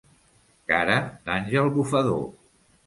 [0.71, 0.97] Cara
[1.29, 2.29] d'àngel bufador.